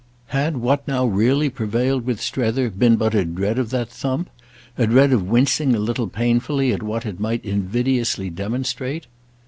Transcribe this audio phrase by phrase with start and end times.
[0.29, 5.13] Had what now really prevailed with Strether been but a dread of that thump—a dread
[5.13, 9.05] of wincing a little painfully at what it might invidiously demonstrate?